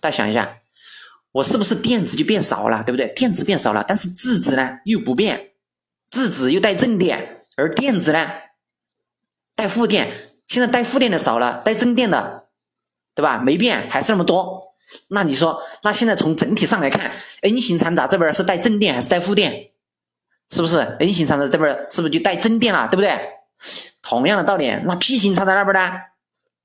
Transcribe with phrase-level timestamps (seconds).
[0.00, 0.58] 大家想一下，
[1.32, 3.08] 我是不是电子就变少了，对不对？
[3.14, 5.50] 电子变少了，但是质子呢又不变，
[6.10, 8.28] 质子又带正电，而电子呢
[9.54, 10.12] 带负电。
[10.46, 12.44] 现在带负电的少了，带正电的，
[13.14, 13.38] 对吧？
[13.38, 14.74] 没变，还是那么多。
[15.08, 17.12] 那你说，那现在从整体上来看
[17.42, 19.72] ，N 型掺杂这边是带正电还是带负电？
[20.50, 23.12] 是不是 N 型掺杂这边是不是就带正电了，对不对？
[24.00, 26.00] 同样的道理，那 P 型掺杂那边呢？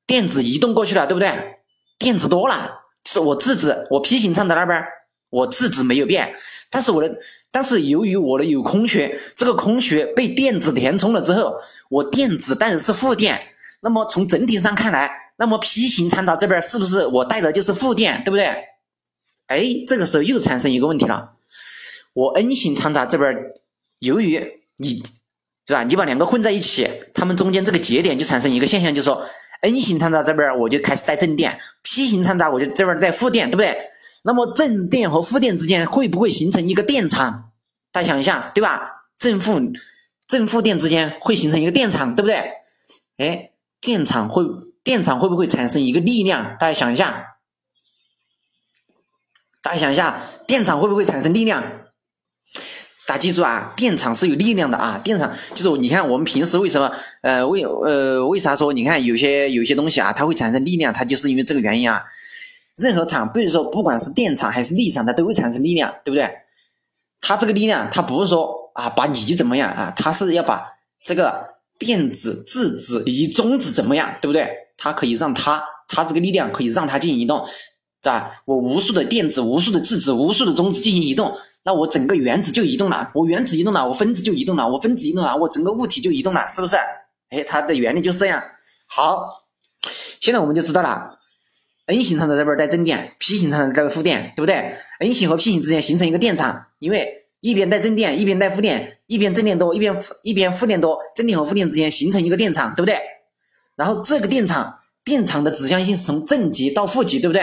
[0.08, 1.60] 电子移动过去了，对不对？
[2.00, 4.84] 电子多了，是我质子，我 P 型掺杂那边，
[5.30, 6.36] 我质子没有变，
[6.70, 7.20] 但是我的，
[7.52, 11.56] 但是由于我的有空穴，这个空穴被电子填充了之后，
[11.90, 13.42] 我电子带的是负电，
[13.82, 18.46] 那么从整体上看来，那么 P 型掺杂这边是不是我带的就是负电，对不对？
[19.48, 21.32] 哎，这个时候又产生一个问题了，
[22.14, 23.36] 我 N 型掺杂这边。
[24.00, 24.38] 由于
[24.80, 25.02] 你，
[25.66, 25.86] 对吧？
[25.86, 29.26] 你把两个混在一起，它们中间这个节点就产生一个现象，就是说
[29.64, 33.90] ，N 型掺杂这边我就开始带正电，P 型掺杂我就这边带负电，对不对？
[34.24, 37.52] 那么正电和负电之间会不会形成一个电场？
[37.92, 39.08] 大家想一下，对吧？
[39.18, 39.60] 正负
[40.28, 42.54] 正负电之间会形成一个电场，对不对？
[43.18, 44.44] 哎，电场会
[44.84, 46.58] 电场会不会产生一个力量？
[46.60, 47.38] 大家想一下，
[49.62, 51.64] 大家想一下，电场会不会产生力量？
[53.06, 56.90] 大家记住啊，电场是有力量的啊，电场就是你看我们平时为什么
[57.22, 62.02] 呃为呃为啥说你看有些有些东西啊它会产生力量，它就是因为这个原因啊。
[62.78, 66.28] 任何场，比如说不管是电场还是力场，它都会产生力量，对不对？
[67.22, 70.66] 它这个力量它不是说啊把你怎么样啊，它是要把
[71.04, 74.50] 这个电子、质子以及中子怎么样，对不对？
[74.78, 77.46] 它可以让它它这个力量可以让它进行移动，
[78.02, 78.32] 是吧？
[78.46, 81.38] 我无数的电子、无数的质子、无数的中子进行移动。
[81.66, 86.76] 那我整个原子就移动了，我原子移动了，我分子就移动了，我分子移动了，我整个物体就移动了，是不是？
[87.30, 88.44] 哎，它的原理就是这样。
[88.88, 89.46] 好，
[90.20, 91.20] 现在我们就知道了
[91.86, 97.08] ，N 型掺杂这边带正电，P 型掺杂这边负电，对不对？N 型和 P 型之间形成一个电场，因为
[97.40, 103.00] 一边带正电，一边带负电，一边正电多，一边一边负电多，正电和负电之间形成一个电场，对不对？
[103.78, 107.42] 然后这个电场，电场的指向性是从正极到负极，对不对？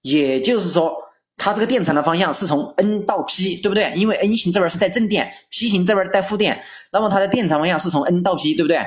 [0.00, 0.90] 也就是说。
[1.38, 3.92] 它这个电场的方向是从 N 到 P，对不对？
[3.94, 6.62] 因为 N 型这边是带正电，P 型这边带负电，
[6.92, 8.84] 那么它的电场方向是从 N 到 P，对不对？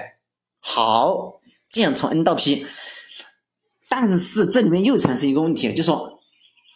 [0.59, 2.67] 好，这样从 N 到 P，
[3.87, 6.19] 但是这里面又产生一个问题，就说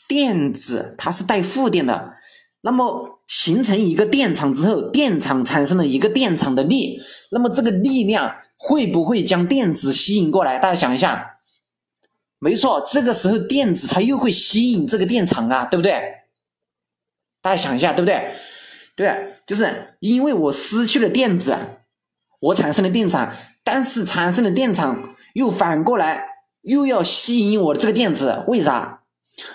[0.07, 2.13] 电子它是带负电的，
[2.61, 10.57] 那么形成一个电场之后，电场产生了一个电场的力，那么这个力量会不会将电子吸引过来？
[10.57, 11.33] 大家想一下。
[12.45, 15.99] 没错，这个时候电子它又会吸引这个电场啊，对不对？
[17.41, 18.35] 大家想一下，对不对？
[18.95, 21.57] 对，就是因为我失去了电子，
[22.39, 23.33] 我产生了电场，
[23.63, 26.23] 但是产生的电场又反过来
[26.61, 29.01] 又要吸引我的这个电子，为啥？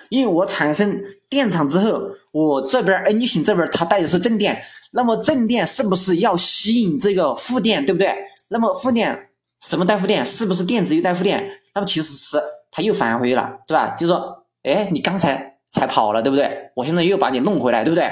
[0.08, 8.12] 因为我产生电场之后，我这边 N 型这边它带的是正电，那么正电是不是要吸引这个负电，对不对？
[8.48, 9.28] 那么负电
[9.60, 10.26] 什么带负电？
[10.26, 11.52] 是不是电子又带负电？
[11.72, 12.42] 那么其实是。
[12.70, 13.96] 他又返回了，是吧？
[13.98, 16.70] 就说，哎，你刚才才跑了，对不对？
[16.76, 18.08] 我现在又把你弄回来，对不对？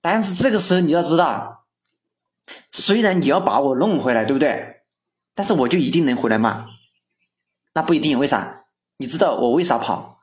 [0.00, 1.66] 但是这个时候你要知道，
[2.70, 4.82] 虽然你要把我弄回来，对不对？
[5.34, 6.66] 但是我就一定能回来吗？
[7.74, 8.64] 那不一定，为啥？
[8.96, 10.20] 你知道我为啥跑？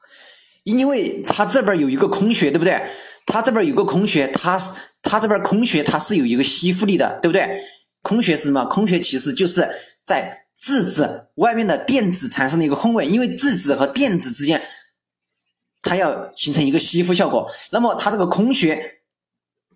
[0.63, 2.81] 因为他这边有一个空穴，对不对？
[3.25, 4.59] 他这边有个空穴，他
[5.01, 7.61] 他这边空穴它是有一个吸附力的，对不对？
[8.01, 8.65] 空穴是什么？
[8.65, 9.69] 空穴其实就是
[10.05, 10.44] 在。
[10.57, 14.63] 质子外面的电子产生了一个空位，因为质子和电子之间，
[15.81, 19.01] 它要形成一个吸附效果，那么它这个空穴，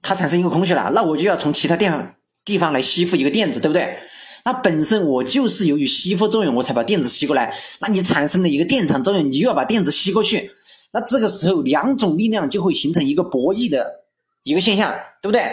[0.01, 3.99] 它产生一个空穴了，那我就要从其他地方地方来吸附一个电子，对不对？
[4.45, 10.51] 那本身我就是由于吸附作用，我才把电子吸过来，那你产生了一个电场作用，你又要把电子吸过去，
[10.93, 14.05] 那这个时候两种力量就会形成一个博弈的
[14.43, 14.91] 一个现象，
[15.21, 15.43] 对不对？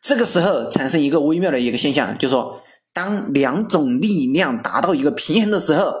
[0.00, 2.60] 这个时候产生一个微妙的一个现象，就是说。
[2.92, 5.94] 当两种力量达到一个平衡的时候，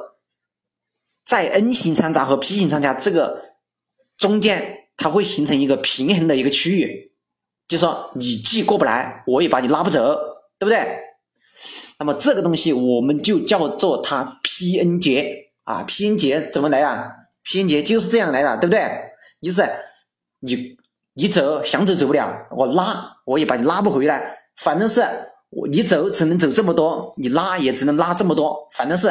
[1.24, 3.56] 在 N 型掺杂和 P 型掺杂这个
[4.18, 7.12] 中间，它会形成一个平衡的一个区域，
[7.66, 10.14] 就说你既过不来，我也把你拉不走，
[10.58, 10.78] 对不对？
[11.98, 17.12] 那么这个东西我们就叫做它 P-N 结啊，P-N 结怎么来的
[17.44, 18.82] ？P-N 结就是这样来的，对不对？
[19.40, 19.62] 就是
[20.40, 20.76] 你
[21.14, 25.02] 你走想走走不了，我拉我也把你拉不回来，反正是。
[25.52, 29.08] 我你走只能走这么多，你拉也只能拉这么多，反正是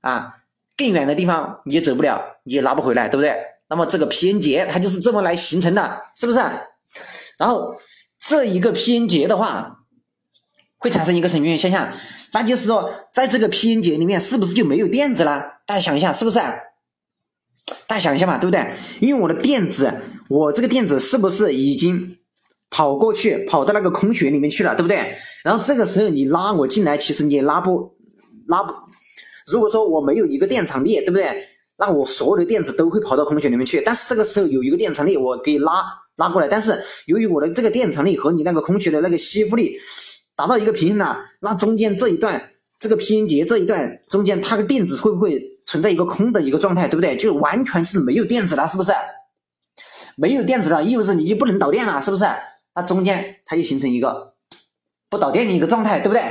[0.00, 0.36] 啊，
[0.76, 3.36] 更远的地方你也走不了，你也拉不回来，对不对？
[3.68, 6.38] 那么这个 P-N 结它就是这么来形成的，是不是？
[7.38, 7.74] 然后
[8.18, 9.80] 这一个 P-N 结的话，
[10.78, 11.92] 会产生一个什么现象？
[12.32, 15.60] 那就是说，在这个 P-N 结里面，是不是就没有电子了？
[15.66, 16.38] 大家想一下，是不是？
[17.86, 18.74] 大家想一下嘛，对不对？
[19.00, 19.92] 因为我的电子，
[20.30, 22.16] 我这个电子是不是已经
[22.72, 24.96] 跑过去，跑到那个空穴里面去了，对不对？
[25.44, 27.94] 然后这个时候你拉我进来，其实你也拉不
[28.48, 28.72] 拉不。
[29.52, 31.48] 如果说我没有一个电场力，对不对？
[31.76, 33.82] 那我所有的电子都会跑到空穴里面去。
[33.84, 35.84] 但是这个时候有一个电场力，我可以拉
[36.16, 36.48] 拉过来。
[36.48, 39.76] 但是由于我的这个电场力和你那个空穴的那个吸附力
[40.34, 47.16] 达到一个平衡了，那中间这一段这个平衡节这一段中间，它的电子会不会存在一个空的一个状态，对不对？
[47.16, 48.92] 就完全是没有电子了，是不是？
[50.16, 52.24] 没有电子了，意味着你就不能导电了，是不是？
[52.74, 54.34] 那中间它就形成一个
[55.08, 56.22] 不导电的一个状态，对不对？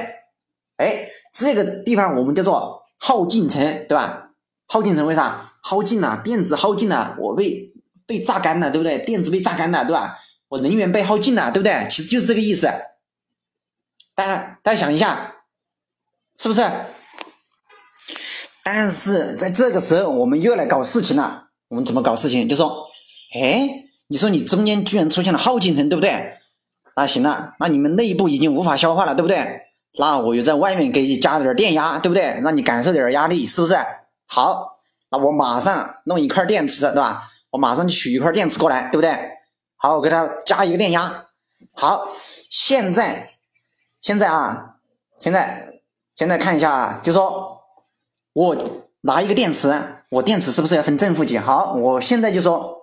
[0.78, 4.32] 哎，这个地方我们叫做耗尽层，对吧？
[4.68, 5.54] 耗尽层为啥？
[5.62, 7.72] 耗尽了，电子耗尽了，我被
[8.08, 8.98] 被榨干了，对不对？
[9.00, 10.18] 电子被榨干了，对吧？
[10.48, 11.88] 我能源被耗尽了，对不对？
[11.90, 12.68] 其实就是这个意思。
[14.16, 15.44] 大家大家想一下，
[16.38, 16.68] 是不是？
[18.64, 21.50] 但是在这个时候，我们又来搞事情了。
[21.68, 22.50] 我们怎么搞事情？
[22.50, 22.88] 就说，
[23.34, 26.38] 哎，你说你中间居然出现了耗尽层，对不对？
[26.98, 29.38] 那行了，那你们内部已经无法消化了，对不对？
[29.98, 32.38] 那我就在外面给你加点电压，对不对？
[32.44, 33.74] 让你感受点压力，是不是？
[34.28, 34.80] 好，
[35.12, 37.24] 那我马上弄一块电池，对吧？
[37.52, 39.18] 我马上就取一块电池过来，对不对？
[39.78, 41.28] 好，我给它加一个电压。
[41.72, 42.06] 好，
[42.50, 43.36] 现在，
[44.02, 44.76] 现在啊，
[45.22, 45.70] 现在，
[46.18, 47.62] 现在看一下，就说
[48.34, 48.58] 我
[49.04, 51.38] 拿一个电池，我电池是不是要分正负极？
[51.38, 52.81] 好，我现在就说，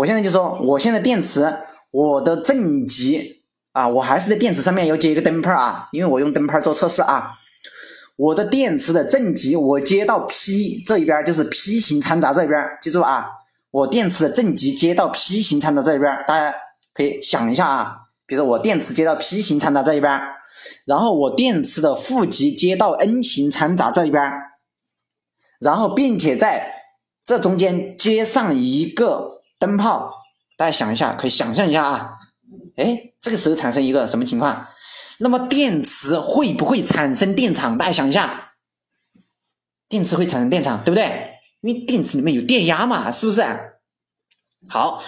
[0.00, 1.54] 我现在就说，我现在电池，
[1.90, 3.42] 我的正极
[3.72, 7.34] 啊，我还是在电池上面要接一个灯泡啊，因为我用灯泡做测试啊。
[8.16, 13.30] 我的电池的正极，我接到 P 这一边，就是 P 型掺杂这一边，记住啊，
[13.70, 16.56] 我电池的正极接到 P 型掺杂这一边，大家
[16.94, 20.18] 可以想一下啊，比如说我电池接到 P 型掺杂这一边，
[20.86, 24.22] 然后我电池的负极接到 N 型掺杂这一边，
[25.58, 26.72] 然后并且在
[27.22, 30.24] 这中间接上一个灯泡，
[30.56, 32.18] 大家想一下，可以想象一下啊，
[32.76, 34.66] 哎，这个时候产生一个什么情况？
[35.18, 37.76] 那么电池会不会产生电场？
[37.76, 38.54] 大家想一下，
[39.86, 41.34] 电池会产生电场，对不对？
[41.60, 43.44] 因为电池里面有电压嘛，是不是？
[44.66, 45.02] 好，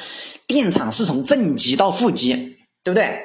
[0.46, 2.34] 电场是从正极到负极，
[2.84, 3.20] 对不对？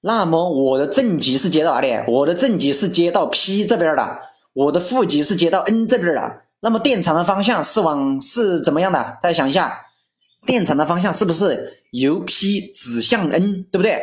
[0.00, 1.92] 那么我的正极是接到哪里？
[2.08, 4.20] 我的正极是接到 P 这边的，
[4.54, 6.42] 我的负极是接到 N 这边的。
[6.60, 9.18] 那么电场的方向是往是怎么样的？
[9.20, 9.87] 大家想一下，
[10.46, 14.00] 电场的方向是不是由 P 指向 N，对不对？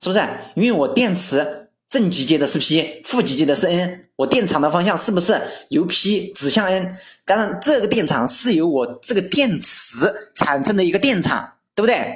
[0.00, 0.20] 是不是？
[0.54, 6.96] 因为我电池正极接的是 P，负极接的是 N，我电场的方向是不是由 P 指向 N？
[7.24, 12.14] 当然，这个电场是由我这个电池产生的一个电场，对不对？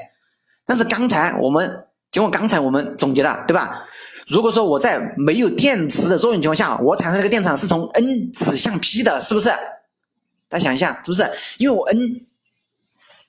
[0.65, 3.85] 但是刚才我们经过刚才我们总结的，对吧？
[4.29, 9.49] 如果说我在没有电池的作用情况下，我产生这个电场是从 N 指向 P 的，是不是？
[10.49, 11.29] 大家想一下，是不是？
[11.59, 12.21] 因为我 N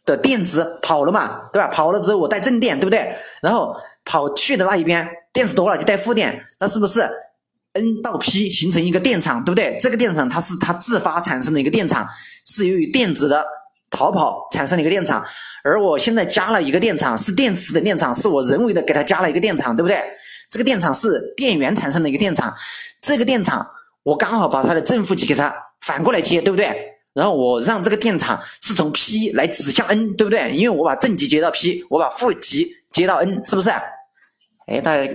[0.05, 1.67] 的电子跑了嘛，对吧？
[1.67, 3.15] 跑了之后我带正电，对不对？
[3.41, 7.01] 然后跑去的那一边电子多了就带负电，那是不是
[7.73, 9.77] N 到 P 形成一个电场，对不对？
[9.79, 12.07] 这个电场它是它自发产生的一个电场，
[12.45, 13.45] 是由于电子的
[13.89, 15.23] 逃跑产生的一个电场。
[15.63, 20.01] 而我现在加了一个电场，是电池的电场，是我人为的给它加了一个电场，对不对？
[20.49, 22.53] 这个电场是电源产生的一个电场，
[22.99, 23.65] 这个电场
[24.03, 25.55] 我刚好把它的正负极给它
[25.85, 26.90] 反过来接，对不对？
[27.13, 30.51] 然后我让这个电场是从 P 来指向 N，对不对？
[30.55, 33.69] 因为我把正极接到 P，我把负极接到 N，是不是？
[34.67, 35.13] 哎，大家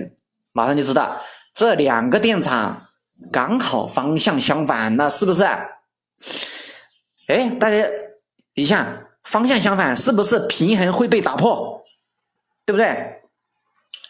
[0.51, 1.19] 马上就知道
[1.53, 2.87] 这两个电场
[3.31, 5.43] 刚好方向相反了，是不是？
[7.27, 7.77] 哎，大家
[8.53, 11.83] 一下方向相反，是不是平衡会被打破？
[12.65, 12.85] 对不对？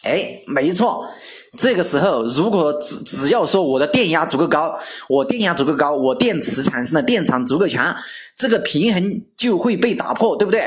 [0.02, 1.10] 哎，没错。
[1.56, 4.78] 这个时候，如果只只要说我的电压足够高，
[5.08, 7.96] 我电压足够高，我电池产生的电场足够强，
[8.36, 10.62] 这个平衡就会被打破，对不对？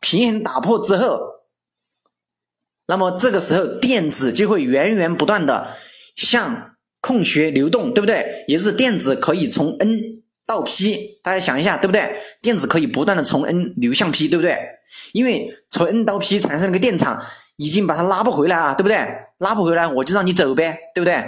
[0.00, 1.20] 平衡打破之后，
[2.88, 5.70] 那么这个时候电子就会源源不断的
[6.16, 8.44] 向空穴流动，对不对？
[8.48, 12.20] 也就是电子可以从 N 到 P，大家想一下，对不对？
[12.42, 14.58] 电子可以不断的从 N 流向 P，对不对？
[15.12, 17.24] 因为从 N 到 P 产生了个电场，
[17.56, 18.98] 已经把它拉不回来了，对不对？
[19.42, 21.22] 拉不回来，我就让你走呗，对不对？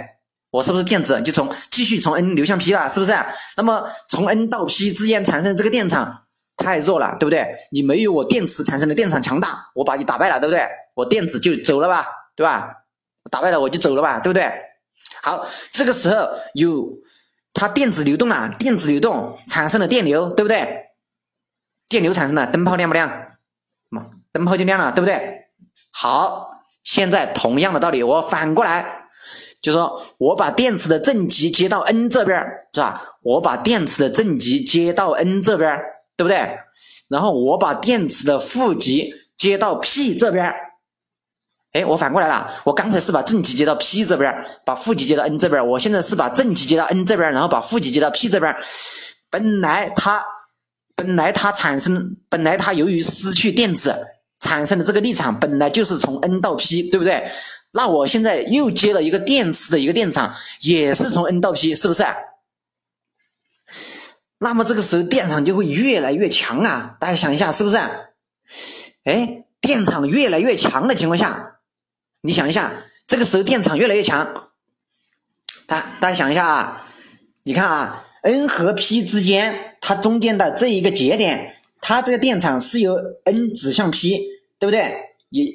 [0.51, 3.13] 我是不是电子就从继续从 N 流向 P 了，是不是？
[3.57, 6.23] 那么从 N 到 P 之间产生的这个电场
[6.55, 7.45] 太弱了，对不对？
[7.71, 10.65] 你没有我电池产生的电场强大，我把你打败了，对不对？
[10.93, 12.05] 我电子就走了吧，
[12.37, 12.71] 对吧？
[13.29, 14.49] 打败了我就走了吧，对不对？
[15.21, 16.87] 好，这个时候有
[17.53, 20.85] 它电子流动啊，电子流动产生了电流，对不对？
[21.89, 23.09] 电流产生的灯泡亮不亮？
[23.89, 25.47] 嘛，灯泡就亮了，对不对？
[25.91, 26.54] 好。
[26.85, 29.09] 现在同样的道理，我反过来，
[29.59, 32.39] 就说我把电池的正极接到 N 这边，
[32.73, 33.17] 是吧？
[33.23, 35.77] 我把电池的正极接到 N 这边，
[36.15, 36.37] 对不对？
[37.09, 40.53] 然后我把电池的负极接到 P 这边，
[41.73, 48.55] 哎，我反过来了，我刚才是把正极接到 P 这边，把负极接到 N 这边，我现在是把正极接到 N 这边，然后把负极接到 P 这边。
[49.31, 50.23] 本来它，
[50.95, 53.93] 本来它产生，本来它由于失去电子
[54.45, 57.27] 产生的这个力场，本来就是从 N 到 P，对不对？
[57.71, 62.05] 那我现在又接了一个电池的一个电场，也是从 N 到 P，是不是？
[64.37, 66.97] 那么这个时候电场就会越来越强啊！
[66.99, 67.77] 大家想一下，是不是？
[69.03, 71.57] 哎，电场越来越强的情况下，
[72.21, 72.71] 你想一下，
[73.07, 74.51] 这个时候电场越来越强，
[75.65, 76.87] 大大家想一下啊，
[77.43, 84.21] 你看啊，N 和 P 之间，它中间的这一个节点，它这个电场是由 N 指向 P，
[84.59, 84.81] 对不对？
[85.29, 85.45] 也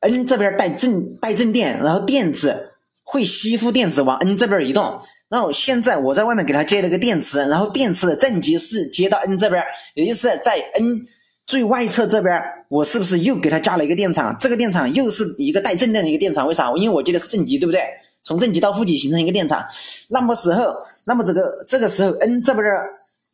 [0.00, 2.72] N 这边带正带正电，然后电子
[3.04, 5.00] 会吸附电子往 N 这边移动。
[5.28, 9.60] 然后现在我在外面给它接了个电池，然后电池的正极是接到 N 这边，
[9.94, 11.02] 也就是在 N
[11.46, 14.36] 最外侧这边，我是不是又给它加了一个电场？
[14.38, 16.72] 这个电场又是一个带正电的一个电场，为啥？
[16.76, 17.80] 因为我接的是正极，对不对？
[18.22, 19.64] 从正极到负极形成一个电场。
[20.10, 20.74] 那么时候，
[21.06, 22.64] 那么这个这个时候 N 这边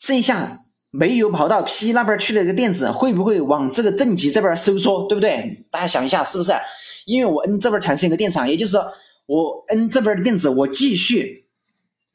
[0.00, 0.58] 剩下
[0.92, 5.08] 没有跑到 P 那边去的一个电子，会不会往这个正极这边收缩？
[5.08, 5.64] 对不对？
[5.70, 6.52] 大家想一下，是不是？
[7.06, 8.92] 因为我 N 这边产生一个电场，也就是说
[9.26, 11.40] 我 N 这边的电子我继续。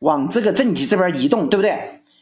[0.01, 1.75] 往这个正极这边移动，对不对？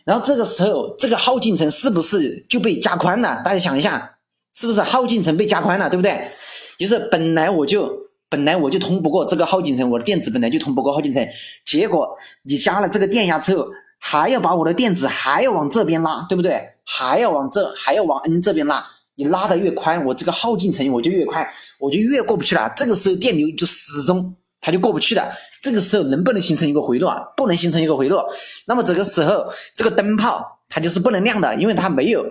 [0.05, 3.41] 然后这个时候，这个耗尽层是不是就被加宽了？
[3.43, 4.15] 大家想一下，
[4.53, 6.31] 是不是耗尽层被加宽了，对不对？
[6.79, 7.91] 就是本来我就
[8.29, 11.27] 本来我就通不过这个耗尽层，我的电子本来就通不过耗尽层，
[11.65, 13.67] 结果你加了这个电压之后，
[14.07, 16.61] 还要把我的电子还要往这边拉，对不对？
[16.85, 18.85] 还要往这还要往 N 这边拉，
[19.15, 22.71] 你拉的越宽，我这个耗尽程我就越快，我就越过不去了。
[22.77, 24.35] 这个时候电流就始终。
[24.61, 25.31] 它就过不去的，
[25.61, 27.21] 这个时候能不能形成一个回路啊？
[27.37, 28.19] 不能形成一个回路，
[28.65, 29.45] 那么这个时候
[29.75, 32.25] 这个灯泡它就是不能亮的，因为它没有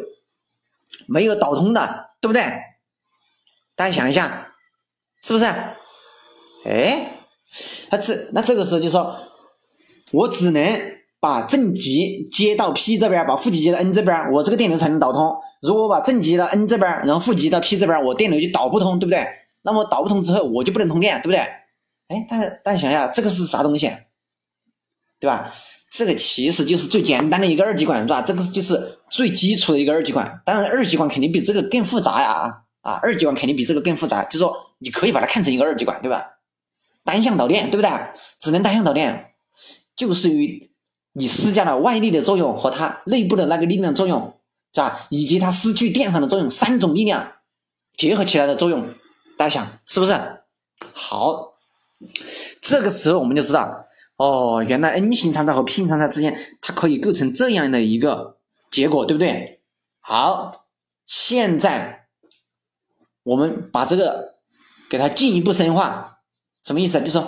[1.06, 2.42] 没有导通的，对不对？
[3.76, 4.52] 大家想一下，
[5.22, 5.44] 是不是？
[6.64, 7.20] 哎，
[7.88, 9.16] 它这那这个时候就说，
[10.10, 10.60] 我只能
[11.24, 15.34] 把正极接到 P 这边，把负极接到 N 这边，我这个电流才能导通。
[15.62, 19.26] 如果我把正极到 N 这边，然后负极到 P 这边，我电流就导不通，对不对？
[19.62, 21.38] 那么导不通之后，我就不能通电，对不对？
[22.08, 23.90] 哎，大家大家想一下，这个是啥东西，
[25.18, 25.50] 对吧？
[25.90, 28.20] 这个其实就是最简单的一个二极管，是吧？
[28.20, 30.42] 这个就是最基础的一个二极管。
[30.44, 32.64] 当然，二极管肯定比这个更复杂呀！
[32.82, 34.22] 啊，二极管肯定比这个更复杂。
[34.24, 36.32] 就说你可以把它看成一个二极管，对吧？
[37.02, 37.90] 单向导电，对不对？
[38.38, 39.30] 只能单向导电，
[39.96, 40.70] 就是于
[41.14, 44.38] 你施加了外力的作用和它内部的那个力量作用，
[44.72, 45.00] 是吧？
[45.10, 47.32] 以及它失去电场的作用三种力量
[47.96, 48.86] 结合起来的作用，
[49.36, 50.12] 大家想是不是？
[50.92, 51.54] 好。
[52.60, 58.36] 这个时候我们就知道，哦，原来 N 型参差和 P 型参差之间，它可以构成这样的一个
[58.70, 59.62] 结果，对不对？
[60.00, 60.66] 好，
[61.06, 62.08] 现在
[63.22, 64.34] 我们把这个
[64.90, 66.18] 给它进一步深化，
[66.62, 67.00] 什么意思？
[67.00, 67.26] 就说，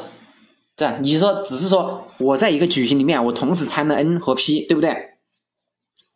[0.77, 5.17] 这样，你说只是说我在一个矩形里面，我同时参了 N 和 P，对不对？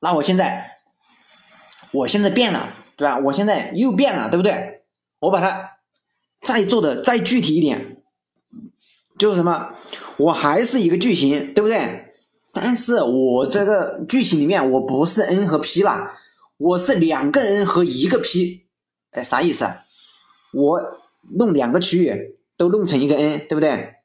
[0.01, 0.77] 那我现在，
[1.93, 3.19] 我现在变了，对吧？
[3.25, 4.83] 我现在又变了，对不对？
[5.21, 5.79] 我把它
[6.43, 8.03] 再做的再具体一点。
[9.19, 9.75] 就是什么，
[10.19, 12.15] 我还是一个矩形，对不对？
[12.53, 16.15] 但是我这个矩形里面，我不是 N 和 P 了，
[16.59, 18.67] 我是两个 N 和一个 P，
[19.13, 19.85] 哎，啥意思啊？
[20.53, 20.81] 我
[21.37, 24.00] 弄两个区域都弄成一个 N，对不对？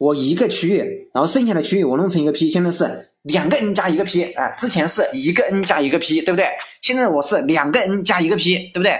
[0.00, 6.46] 我一个区域，然后剩下的区域我弄成一个 P，现在是两个 N 加一个 P，哎，之前是一个 N 加一个 P，对不对？
[6.80, 8.98] 现在我是两个 N 加一个 P，对不对？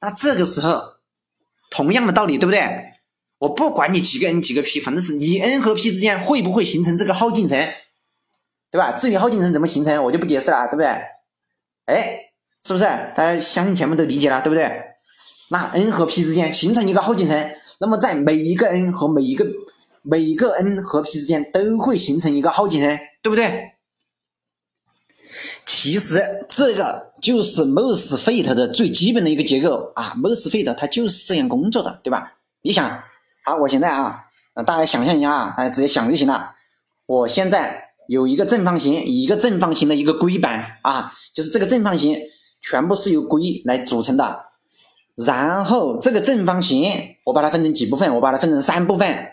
[0.00, 0.82] 那这个时候，
[1.70, 2.60] 同样的道理，对不对？
[3.38, 7.56] 我不管你几个 N 几个 P，反正是你 N 和 P 之间会不会形成这个耗进程，
[8.68, 8.90] 对吧？
[8.92, 10.88] 至于耗进程怎么形成，我就不解释了，对不对？
[11.86, 12.18] 哎，
[12.64, 12.84] 是不是？
[12.84, 14.68] 大家相信前面都理解了，对不对？
[15.50, 19.46] 那 N 和 P 之间形成一个耗进程，那么在每一个 N 和每一个
[20.02, 23.72] 每个 N 和 P 之间都会形成一个耗进程，对不对？
[25.64, 32.34] 其实这个就是 MOSFET 的最基本的一个结构啊，MOSFET 它就是这样工作的，对吧？
[32.62, 33.02] 你想。
[33.44, 34.26] 好，我现在啊，
[34.64, 36.54] 大家想象一下啊，大家直接想就行了。
[37.06, 42.16] 我现在有一个正方形，一个正方形的一个硅板啊，就是这个正方形
[42.60, 44.44] 全部是由硅来组成的。
[45.16, 48.14] 然后这个正方形，我把它分成几部分？
[48.14, 49.26] 我把它分成三部分。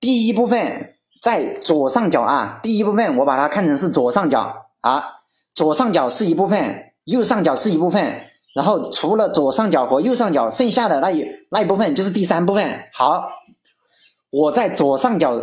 [0.00, 5.20] 第一部分在左上角啊，第一部分我把它看成是左上角啊，
[5.54, 8.22] 左上角是一部分，右上角是一部分。
[8.52, 12.84] 然后除了左上角和右上角，剩下的那一那一部分就是第三部分。
[12.92, 13.22] 好，
[14.30, 15.40] 我在左上角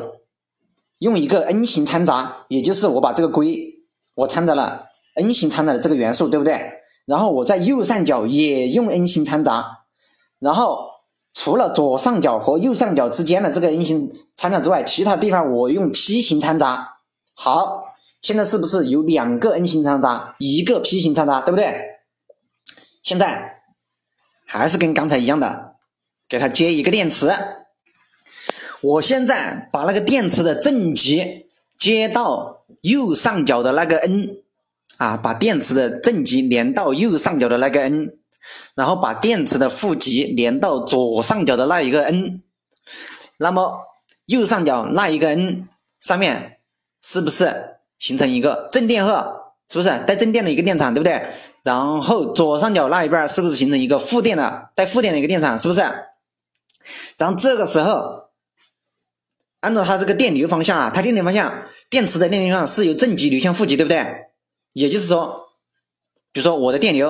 [1.00, 3.76] 用一个 N 型掺杂，也就是我把这个硅
[4.16, 6.60] 我掺杂了 N 型掺杂的这个元素，对不对？
[7.06, 9.86] 然后我在右上角也用 N 型掺杂，
[10.40, 10.90] 然后
[11.40, 16.98] 除了左上角和右上角之间的这个 N 型掺杂之外，其他地方我用 P 型掺杂。
[17.36, 21.80] 好，现在是不是有两个 N 型掺杂，一个 P 型掺杂，对不对？
[23.04, 23.62] 现在
[24.48, 25.76] 还是跟刚才一样的，
[26.28, 27.30] 给它接一个电池。
[28.82, 31.46] 我现在把那个电池的正极
[31.78, 34.38] 接到右上角的那个 N。
[34.98, 38.18] 啊，把电池的正极连到右上角的那个 N，
[38.76, 42.42] 然后把电池的负极连到左上角的那一个 N，
[43.38, 43.88] 那么
[44.26, 45.68] 右上角那一个 N
[46.00, 46.60] 上面
[47.02, 49.36] 是不是形成一个正电荷？
[49.70, 51.22] 是不是带正电的一个电场，对不对？
[51.64, 55.60] 然后左上角那一半是不是形成一个负电的带负电的一个电场？
[55.60, 55.82] 是不是？
[57.18, 58.30] 然后这个时候，
[59.60, 64.06] 按照它这个电流方向啊，它电流方向，电池的电流方向是由正极流向负极，对不对？
[64.72, 65.50] 也就是说，
[66.32, 67.06] 比如说我的电流